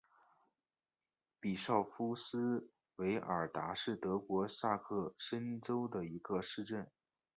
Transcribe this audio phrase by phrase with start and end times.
[1.39, 6.89] 比绍夫斯韦尔达是德国萨克森州的一个市镇。